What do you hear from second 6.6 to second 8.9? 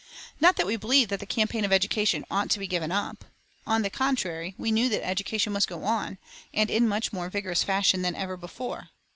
in much more vigorous fashion than ever before.